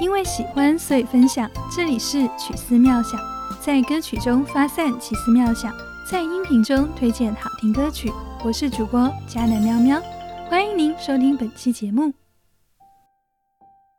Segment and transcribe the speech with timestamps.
[0.00, 1.50] 因为喜欢，所以分享。
[1.74, 3.20] 这里是曲思妙想，
[3.60, 5.72] 在歌曲中发散奇思妙想，
[6.08, 8.12] 在音频中推荐好听歌曲。
[8.44, 10.00] 我是主播佳南喵喵，
[10.48, 12.12] 欢迎您收听本期节目。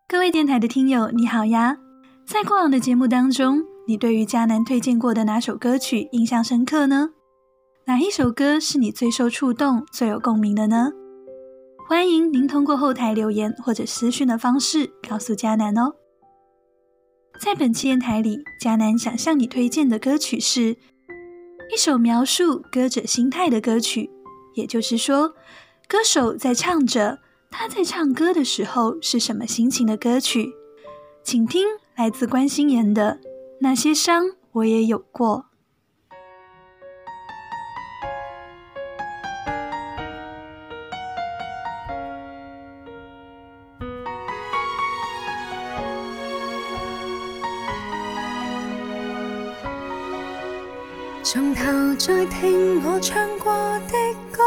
[0.08, 1.76] 各位电台的听友，你好呀！
[2.26, 7.10] 在过往的节目当中，你对于佳南推荐过的哪首歌曲印象深刻呢？
[7.88, 10.92] 哪一首歌是你最受触动、最有共鸣的呢？
[11.90, 15.96] 欢迎您通过后台留言或者私讯的方式告诉佳楠哦。
[17.42, 20.78] 在本期电台里，佳楠想向你推荐的歌曲是
[21.74, 24.08] 一首描述歌者心态的歌曲，
[24.54, 25.34] 也就是说，
[25.88, 27.18] 歌手在唱着
[27.50, 30.54] 他在唱歌的时候是什么心情的歌曲。
[31.24, 31.66] 请听
[31.96, 33.20] 来自关心妍的
[33.62, 35.46] 《那些伤我也有过》。
[52.00, 53.54] 再听我唱过
[53.90, 53.94] 的
[54.32, 54.42] 歌，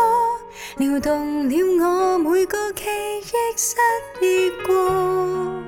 [0.79, 2.85] 撩动了我每个记
[3.21, 3.77] 忆失
[4.23, 5.63] 意过，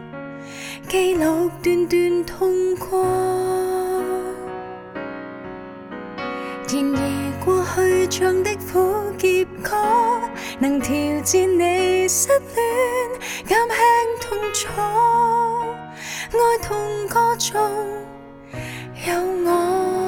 [0.88, 3.04] 记录段段痛过。
[6.66, 9.76] 然而过去唱的苦涩歌，
[10.58, 13.76] 能调节你失恋，减轻
[14.22, 14.68] 痛楚，
[16.32, 17.60] 爱痛歌中
[19.06, 19.12] 有
[19.44, 20.03] 我。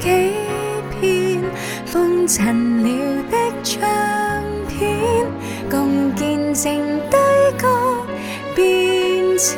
[0.00, 0.08] 几
[1.00, 1.42] 片
[1.84, 2.88] 封尘了
[3.30, 3.80] 的唱
[4.68, 5.26] 片，
[5.70, 6.64] 共见证
[7.10, 7.16] 低
[7.60, 7.66] 谷
[8.54, 9.56] 变迁。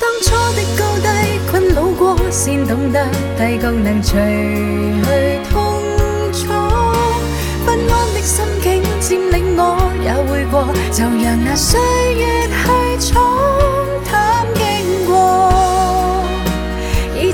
[0.00, 1.06] 当初的高低
[1.50, 3.06] 困扰过，先懂得
[3.38, 5.52] 低谷能除去痛
[6.32, 6.46] 楚，
[7.64, 7.74] 不安
[8.14, 9.60] 的心境占领我，
[10.02, 10.54] 也会过，
[10.90, 11.80] 就让那岁
[12.14, 13.12] 月去闯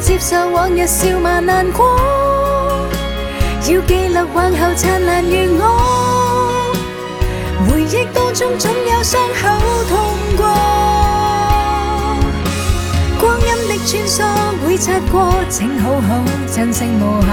[0.01, 1.99] 接受往日笑骂难过，
[3.63, 6.73] 要记录往后灿烂如我。
[7.69, 9.49] 回忆当中总有伤口
[9.89, 9.99] 痛
[10.37, 10.47] 过，
[13.21, 14.23] 光阴的穿梭
[14.65, 16.23] 会擦过，请好好
[16.55, 17.29] 珍惜无瑕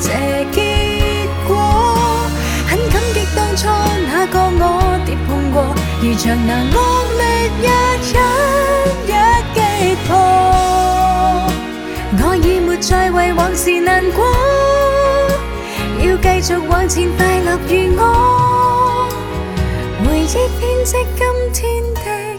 [0.00, 1.54] 这结果。
[2.68, 3.68] 很感激当初
[4.08, 5.56] 那个我跌碰过，
[6.02, 6.76] 如像那恶
[7.16, 7.22] 劣
[7.62, 7.64] 一
[9.06, 9.10] 一
[9.54, 9.56] 击
[10.08, 10.85] 破。
[12.28, 14.24] 我已没再为往事难过，
[16.04, 19.08] 要继续往前，快乐如我，
[20.04, 22.35] 回忆编织今天的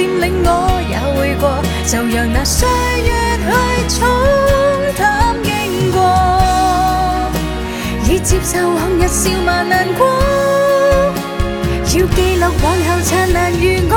[0.00, 2.66] 占领我，也会过，就让那岁
[3.04, 3.10] 月
[3.44, 3.48] 去
[3.98, 3.98] 冲
[4.96, 5.98] 淡经过。
[8.08, 10.06] 已接受往日笑骂难过。
[11.92, 13.94] 要记录往后灿烂如我，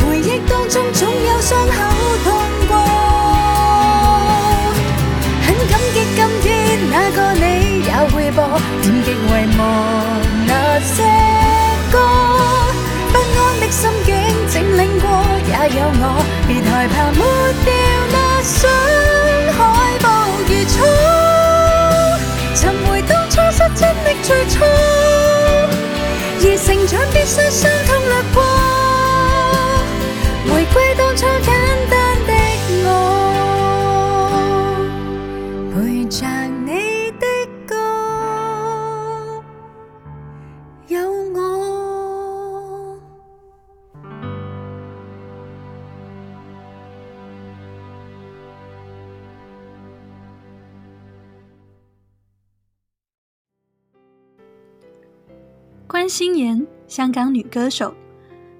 [0.00, 1.74] 回忆当中总有伤口
[2.24, 2.26] 痛
[2.66, 2.72] 过。
[5.44, 6.46] 很感激今天
[6.90, 7.44] 那个你
[7.84, 8.40] 也会播，
[8.80, 9.12] 点击遗
[9.58, 9.60] 忘
[10.46, 10.96] 那些
[16.78, 17.24] 害怕抹
[17.64, 17.74] 掉
[18.12, 18.70] 那伤
[19.50, 20.08] 害暴
[20.46, 20.78] 如初，
[22.54, 24.62] 寻回当初失真的最初。
[26.40, 27.50] 而成长必须
[55.88, 57.94] 关心妍，香港女歌手。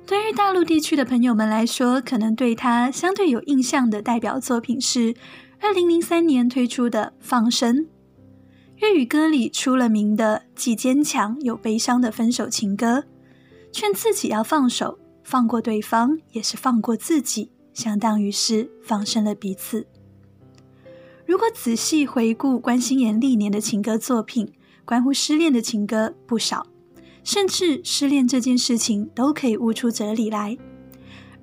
[0.06, 5.14] 对于大陆地区的朋友们来说，可能对她相对有印象的代表作品是
[5.60, 7.76] 二零零三年推出的《放生》。
[8.76, 13.04] 粤语歌里出了名的既坚强又悲伤的分手情歌，
[13.70, 19.86] 劝自己要放手，放过对方也是放过自己，相当于是放生了彼此。
[21.26, 24.50] 如果仔细回顾关心妍历年的情歌作品，
[24.86, 26.66] 关乎失恋的情歌不少，
[27.28, 30.56] 甚至失恋这件事情都可以悟出哲理来。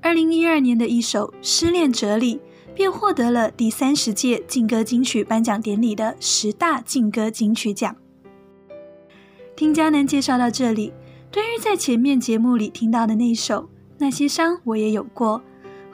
[0.02, 2.38] 二零一二年的一首《失恋哲理》
[2.74, 7.96] 便获得了第三十届劲歌金曲颁奖典礼的十大劲歌金曲奖。
[9.56, 10.92] 听佳楠介绍到这里，
[11.30, 13.62] 对于在前面节目里听到的那首
[14.00, 15.40] 《那些伤我也有过》，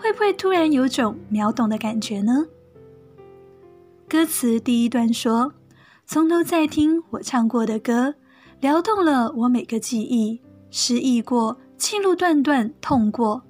[0.02, 2.46] 会不会突然有种秒懂的感觉呢？
[4.08, 5.52] 歌词第一段说
[6.08, 8.16] ：“从头再听我唱过的歌，
[8.62, 13.42] 撩动了我每个记忆，失忆过，气路断断，痛过。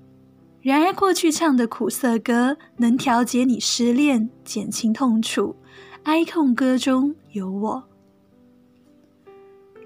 [0.61, 5.57] 然而过去唱的苦涩歌，能调节你失恋，减轻痛楚。
[6.03, 7.83] 哀痛歌中有我。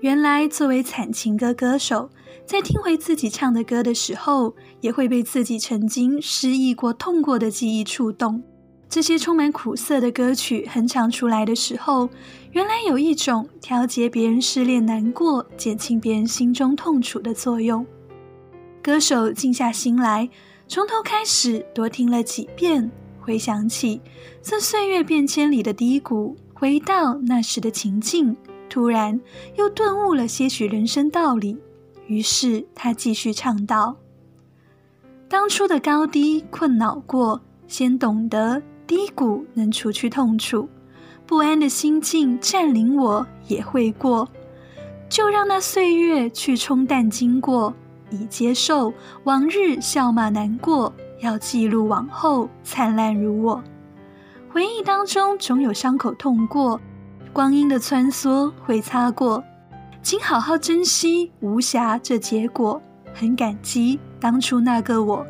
[0.02, 2.12] 原来作为惨情歌歌手，
[2.46, 8.44] 在听回自己唱的歌的时候，也会被自己曾经失忆过、痛过的记忆触动。”
[8.88, 12.10] 这些充满苦涩的歌曲哼唱出来的时候，
[12.52, 17.86] 原来有一种调节别人失恋难过、减轻别人心中痛楚的作用。
[18.82, 20.30] 歌手静下心来，
[20.68, 22.90] 从头开始多听了几遍，
[23.20, 24.00] 回想起
[24.42, 28.38] 自岁月变迁里的低谷，回到那时的情境，
[28.70, 29.20] 突然
[29.56, 31.58] 又顿悟了些许人生道理。
[32.08, 33.98] 于是他继续唱道
[35.28, 40.70] ：“当初的高低困恼过，先懂得。”低谷能除去痛楚，
[41.26, 44.28] 不安的心境占领我也会过，
[45.10, 47.74] 就让那岁月去冲淡经过，
[48.12, 48.94] 已接受
[49.24, 53.64] 往日笑骂难过，要记录往后灿烂如我。
[54.50, 56.80] 回忆当中总有伤口痛过，
[57.34, 59.44] 光阴的穿梭会擦过，
[60.04, 62.80] 请好好珍惜无暇这结果，
[63.16, 65.26] 很感激当初那个我，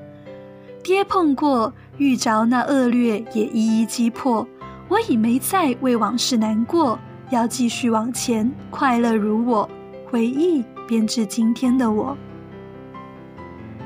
[0.84, 1.72] 跌碰过。
[1.98, 4.48] 遇着那恶劣，也一一击破。
[4.88, 7.00] 我已没再为往事难过，
[7.32, 9.70] 要继续往前，快乐如我。
[10.10, 12.16] 回忆编织今天的我。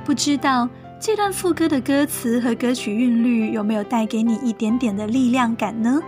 [0.04, 0.68] 不知道
[1.00, 6.02] 这段副歌的歌词和歌曲韵律有没有带给你一点点的力量感呢？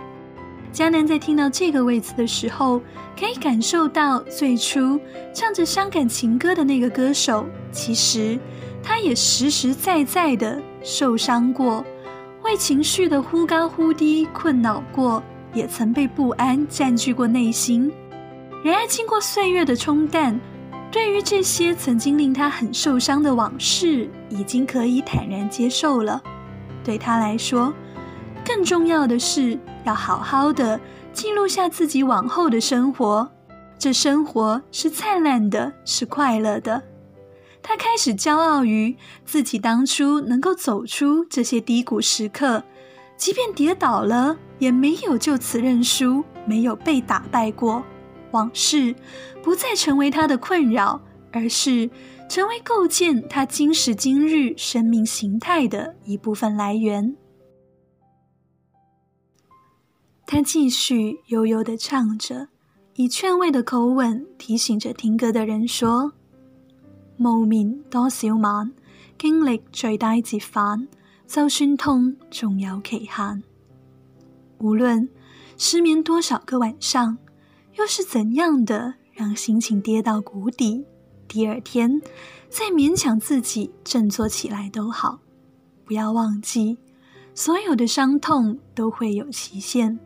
[0.70, 2.80] 佳楠在听到这个位置的时候，
[3.18, 4.98] 可以感受到最初
[5.34, 8.38] 唱着伤感情歌的那个歌手，其实
[8.82, 11.84] 他也实实在在的受伤过。
[12.44, 15.22] 为情绪的忽高忽低困扰过，
[15.54, 17.92] 也曾被不安占据过内心。
[18.64, 20.38] 然而，经过岁月的冲淡，
[20.90, 26.20] 对于这些曾经令他很受伤的往事，已经可以坦然接受了。
[26.84, 27.72] 对他来说，
[28.44, 30.80] 更重要的是要好好的
[31.12, 33.28] 记录下自己往后的生活。
[33.78, 36.82] 这生活是灿烂的，是快乐的。
[37.62, 42.64] 他开始骄傲于自己当初能够走出这些低谷时刻，
[43.16, 47.84] 即便跌倒了，也没有就此认输，没有被打败过。
[48.32, 48.94] 往事
[49.42, 51.00] 不再成为他的困扰，
[51.30, 51.88] 而是
[52.28, 57.16] 成为构建他今时今日生命形态的一部分来源。
[60.26, 62.48] 他继续悠悠地唱着，
[62.94, 66.12] 以劝慰的口吻提醒着听歌的人说。
[67.22, 68.72] 无眠多少晚，
[69.18, 70.88] 经历最大折返，
[71.26, 73.42] 就算痛，仲有期限。
[74.58, 75.08] 无论
[75.56, 77.18] 失眠多少个晚上，
[77.76, 80.84] 又是怎样的让心情跌到谷底，
[81.28, 82.00] 第二天
[82.48, 85.20] 再勉强自己振作起来都好。
[85.84, 86.78] 不要忘记，
[87.34, 89.98] 所有的伤痛都会有期限。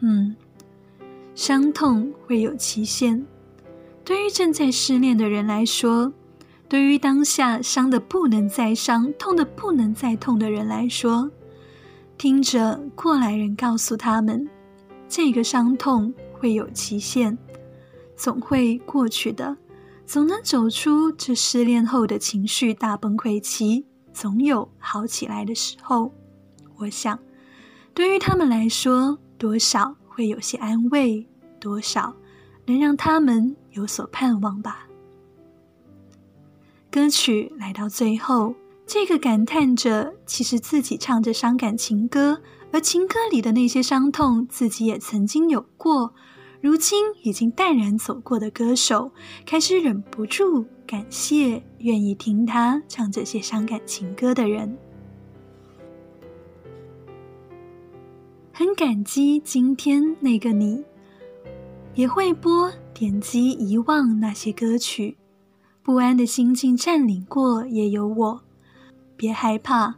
[0.00, 0.34] 嗯，
[1.34, 3.26] 伤痛会有期限。
[4.10, 6.12] 对于正在失恋的人来说，
[6.68, 11.30] 对于当下伤的不能再伤、痛的不能再痛的人来说，
[12.18, 14.50] 听着过来人告诉他们，
[15.08, 17.38] 这个伤痛会有期限，
[18.16, 19.56] 总会过去的，
[20.04, 26.12] 总能走出这失恋后的情绪大崩溃期，总有好起来的时候。
[26.78, 27.16] 我想，
[27.94, 31.28] 对于他们来说，多少会有些安慰，
[31.60, 32.16] 多少。
[32.70, 34.86] 能让他们有所盼望吧。
[36.88, 38.54] 歌曲来到最后，
[38.86, 46.14] 这个感叹着其实自己唱着伤感情歌，而情歌里的那些伤痛自己也曾经有过，
[46.60, 49.10] 如今已经淡然走过的歌手，
[49.44, 54.78] 开始忍不住感谢愿意听他唱这些伤感情歌的人，
[58.52, 60.84] 很感激今天那个你。
[62.00, 65.18] 也会播点击遗忘那些歌曲，
[65.82, 68.40] 不安的心境占领过也有我。
[69.18, 69.96] 别害怕，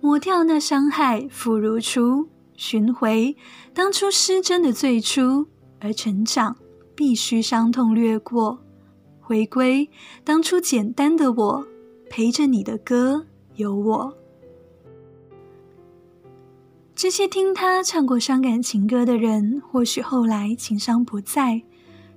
[0.00, 3.36] 抹掉那伤害，复如初，寻回
[3.74, 5.48] 当初失真的最初。
[5.80, 6.56] 而成长
[6.94, 8.60] 必须伤痛掠过，
[9.20, 9.90] 回归
[10.22, 11.66] 当初简单的我，
[12.08, 13.26] 陪着你的歌
[13.56, 14.16] 有我。
[17.00, 21.62] 这些听他唱过伤感情歌的人，或许后来情伤不在，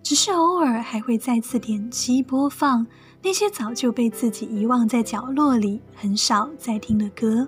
[0.03, 2.85] 只是偶尔还会再次点击播放
[3.21, 7.47] 那些早就被自己遗忘在角落里、很少再听的歌，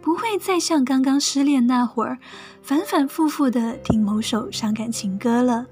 [0.00, 2.16] 不会再像刚刚失恋那会儿，
[2.62, 5.66] 反反复复的听某首伤感情歌了。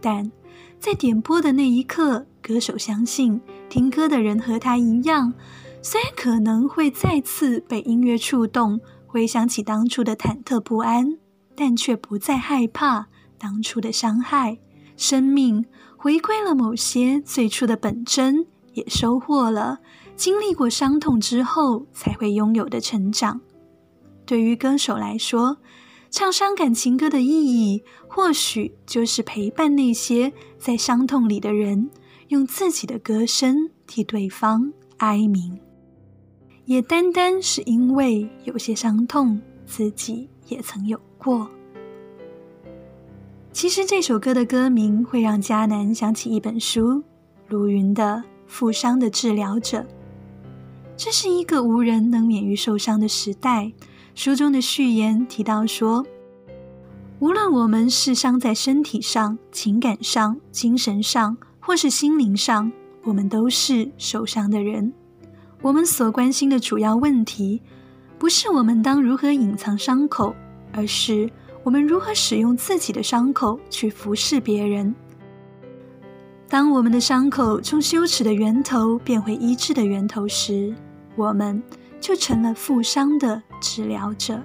[0.00, 0.32] 但
[0.80, 5.34] 在点播的那一刻，歌手相信听歌的人和他一样，
[5.82, 8.80] 虽然可能会再次被音乐触动。
[9.12, 11.18] 回想起当初的忐忑不安，
[11.54, 14.56] 但却不再害怕当初的伤害。
[14.96, 15.66] 生命
[15.98, 19.80] 回归了某些最初的本真，也收获了
[20.16, 23.42] 经历过伤痛之后才会拥有的成长。
[24.24, 25.58] 对于歌手来说，
[26.10, 31.90] 唱伤感情歌的意义，或许就是陪伴那些在伤痛里的人，
[32.28, 35.60] 用自己的歌声替对方哀鸣。
[36.64, 41.48] 也单单是因为有些伤痛，自己也曾有过。
[43.52, 47.02] 其实这首歌的歌名会让迦南想起一本书，
[47.48, 49.78] 鲁云的《负伤的治疗者》。
[50.96, 53.72] 这是一个无人能免于受伤的时代。
[54.14, 56.06] 书中的序言提到说，
[57.18, 62.70] 无论我们是伤在身体上、情感上、精神上，或是心灵上，
[63.02, 64.92] 我们都是受伤的人。
[65.62, 67.62] 我们所关心的主要问题，
[68.18, 70.34] 不是我们当如何隐藏伤口，
[70.72, 71.30] 而是
[71.62, 74.92] 我们如何使用自己的伤口去服侍别人。
[76.48, 80.74] 当我们的伤口从羞耻的源头变回医治的源头时，
[81.14, 81.62] 我们
[82.00, 84.42] 就成了负伤的治疗者。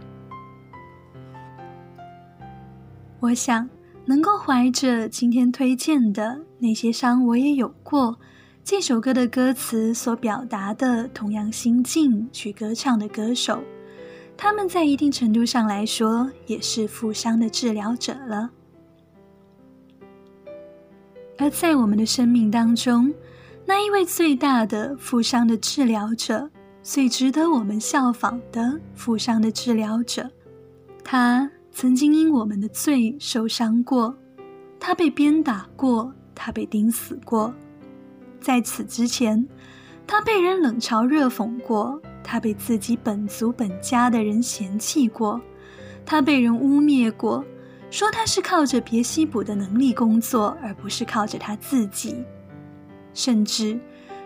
[3.20, 3.68] 我想，
[4.06, 8.20] 能够怀着今天推荐的那些伤，我也有过。
[8.70, 13.64] 这首歌的歌词所表达的同样心境去歌唱的歌手，
[14.36, 18.50] 他们在一定程度上来说也是负伤的治疗者了。
[21.38, 23.14] 而在我们的生命当中，
[23.66, 26.50] 那一位最大的负伤的治疗者，
[26.84, 30.30] 最值得我们效仿的负伤的治疗者，
[31.06, 34.14] 他曾经因我们的罪受伤过，
[34.78, 37.54] 他被鞭打过，他被钉死过。
[38.39, 39.48] 在此之前，
[40.06, 45.41] 他被人冷嘲热讽过，他被自己本族本家的人嫌弃过，
[46.06, 47.44] 他被人污蔑过，
[47.89, 52.24] 说他是靠着别西卜的能力工作，而不是靠着他自己。
[53.13, 53.79] 甚至，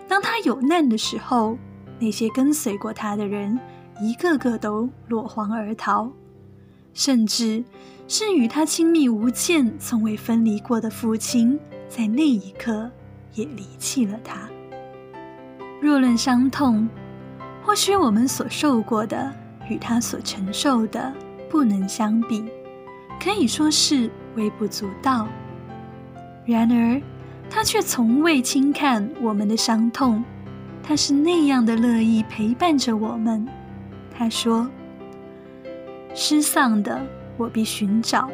[0.08, 1.58] 当他有难的时候，
[2.00, 3.60] 那些跟随过他的人，
[4.02, 6.12] 一个个都落荒而逃，
[6.94, 7.64] 甚至
[8.08, 12.92] 是与他亲密无间、从未分离过的父亲，在那一刻。
[13.34, 14.50] 也离弃了他。
[15.82, 16.88] 若论伤痛，
[17.64, 19.34] 或许我们所受过的
[19.70, 21.12] 与他所承受的
[21.50, 22.44] 不能相比，
[23.20, 25.28] 可以说是微不足道。
[26.46, 27.02] 然而，
[27.50, 30.24] 他却从未轻看我们的伤痛，
[30.82, 33.48] 他是那样的乐意陪伴着我们。
[34.14, 34.70] 他说
[36.14, 37.02] ：“失丧的
[37.38, 38.30] 我必寻找，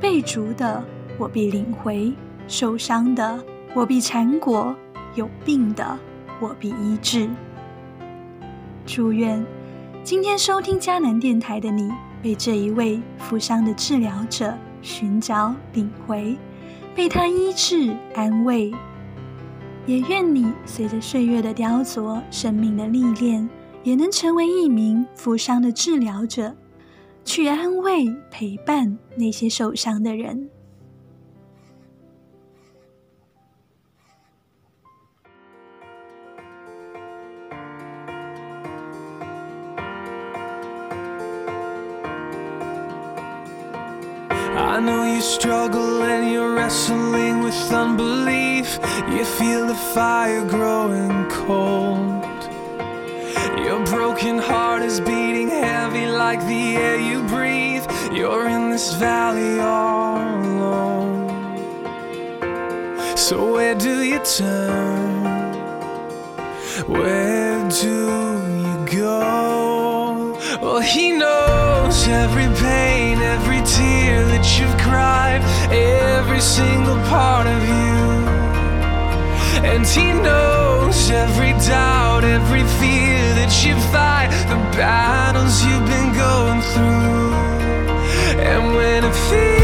[0.00, 0.82] 被逐的
[1.18, 2.12] 我必领回，
[2.48, 3.38] 受伤的。”
[3.72, 4.74] 我必缠果，
[5.14, 5.96] 有病的
[6.40, 7.30] 我必医治。
[8.84, 9.44] 祝愿
[10.02, 11.88] 今天收听迦南电台的你，
[12.20, 16.36] 被这一位负伤的治疗者寻找领回，
[16.96, 18.72] 被他医治安慰。
[19.86, 23.48] 也愿你随着岁月的雕琢，生命的历练，
[23.84, 26.56] 也能成为一名负伤的治疗者，
[27.24, 30.50] 去安慰陪伴那些受伤的人。
[44.80, 48.78] I know you struggle and you're wrestling with unbelief.
[49.10, 52.24] You feel the fire growing cold.
[53.62, 57.84] Your broken heart is beating heavy like the air you breathe.
[58.10, 60.16] You're in this valley all
[60.48, 61.28] alone.
[63.18, 65.52] So, where do you turn?
[66.88, 67.98] Where do
[68.64, 70.38] you go?
[70.62, 71.39] Well, He knows
[72.10, 75.40] every pain, every tear that you've cried,
[75.70, 77.90] every single part of you.
[79.70, 86.60] And He knows every doubt, every fear that you fight, the battles you've been going
[86.72, 87.32] through.
[88.42, 89.59] And when it feels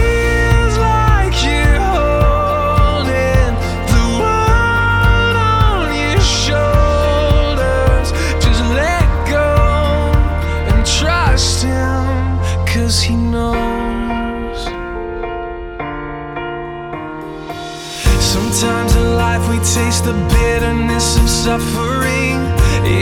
[19.76, 22.38] taste the bitterness of suffering.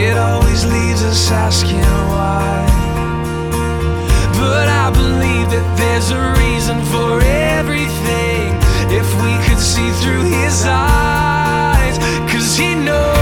[0.02, 2.66] It always leaves us asking why.
[4.42, 7.12] But I believe that there's a reason for
[7.58, 8.46] everything
[9.00, 11.96] if we could see through his eyes.
[12.30, 13.13] Cause he knows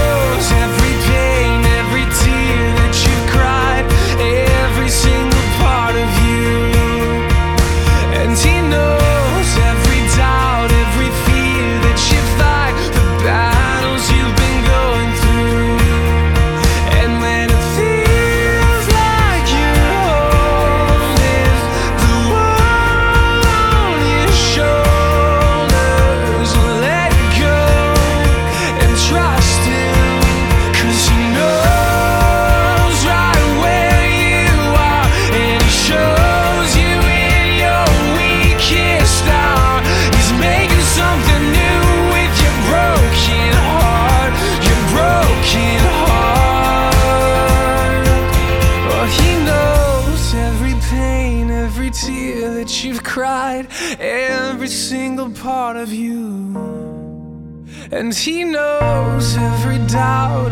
[58.17, 60.51] he knows every doubt,